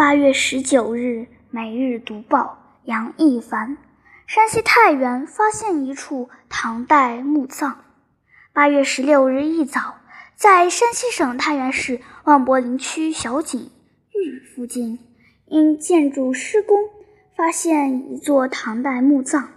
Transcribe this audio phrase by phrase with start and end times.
[0.00, 1.00] 八月十九日，
[1.50, 2.56] 《每日读报》
[2.88, 3.76] 杨一凡：
[4.26, 7.84] 山西太原发现一处唐代墓葬。
[8.54, 9.96] 八月十六日一早，
[10.34, 13.70] 在山西省太原市望柏林区小井
[14.10, 15.00] 峪附近，
[15.44, 16.78] 因建筑施工，
[17.36, 19.50] 发现一座唐代墓葬。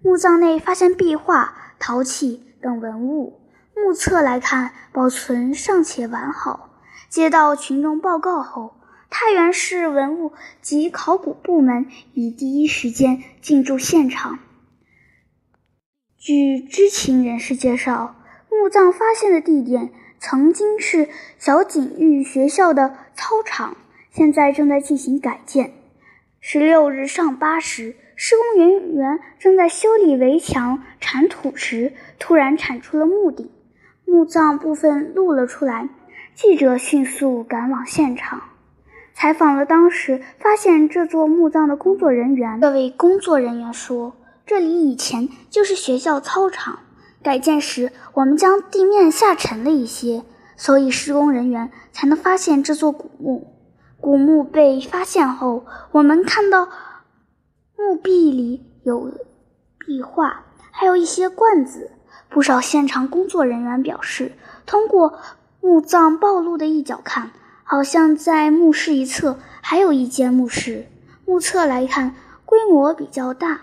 [0.00, 3.40] 墓葬内发现壁画、陶器等文物，
[3.74, 6.70] 目测来看，保存尚且完好。
[7.08, 8.74] 接到群众报告后，
[9.10, 14.38] 太原市文物及考古部门已第一时间进驻现场。
[16.16, 18.16] 据知情人士介绍，
[18.50, 23.76] 墓葬发现的地点曾经是小井峪学校的操场，
[24.10, 25.72] 现在正在进行改建。
[26.40, 33.50] 十六日上八时，施工人员正在修理围墙铲土时，突然铲出了墓顶，
[34.04, 35.88] 墓葬部分露了出来。
[36.34, 38.42] 记者迅速赶往现场，
[39.20, 42.60] 采访了当时发现这座墓葬的工作人员。
[42.60, 44.12] 这位工作人员说
[44.46, 46.78] ：“这里以前就是学校操场，
[47.20, 50.22] 改建时我们将地面下沉了一些，
[50.56, 53.56] 所以施工人员才能发现这座古墓。
[54.00, 56.68] 古墓被发现后，我们看到
[57.76, 59.12] 墓壁里有
[59.80, 61.90] 壁画，还有一些罐子。
[62.28, 64.30] 不少现场工作人员表示，
[64.64, 65.18] 通过。”
[65.60, 67.32] 墓葬暴露的一角看，
[67.70, 70.86] 好像在墓室一侧还有一间墓室。
[71.26, 72.14] 目测来看，
[72.46, 73.60] 规模比较大。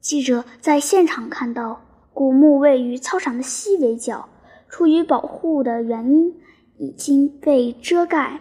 [0.00, 1.82] 记者在现场看到，
[2.14, 4.30] 古墓位于操场的西北角，
[4.70, 6.34] 出于保护的原因，
[6.78, 8.40] 已经被遮盖。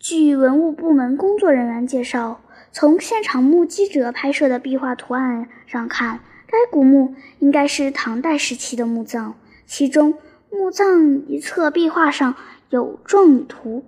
[0.00, 2.40] 据文物部门工作人员介绍，
[2.72, 9.34] 从现场目击者拍摄的壁画图案上看，该古墓应该是唐代时期的墓葬，
[9.66, 10.14] 其中。
[10.50, 12.34] 墓葬一侧壁画上
[12.68, 13.84] 有状女图，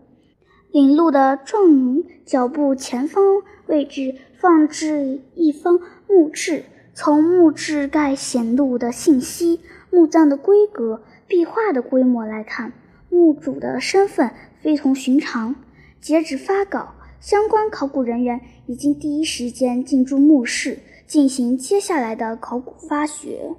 [0.75, 3.23] 领路的状女脚步前方
[3.69, 6.65] 位置放置一方墓志。
[6.93, 9.61] 从墓志盖显露的信息、
[9.93, 12.73] 墓葬的规格、壁画的规模来看，
[13.09, 15.55] 墓主的身份非同寻常。
[16.01, 23.55] 截止发稿，相关考古人员已经第一时间进驻墓室，进行接下来的考古发掘。